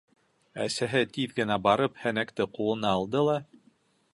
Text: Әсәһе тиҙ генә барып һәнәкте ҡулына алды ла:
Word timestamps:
Әсәһе 0.63 1.01
тиҙ 1.17 1.35
генә 1.41 1.57
барып 1.67 2.01
һәнәкте 2.05 2.51
ҡулына 2.57 2.95
алды 2.97 3.25
ла: 3.29 3.37